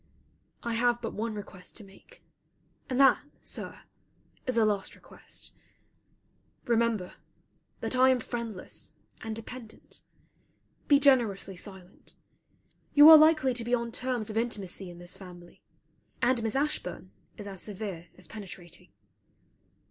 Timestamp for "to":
1.77-1.83, 13.53-13.63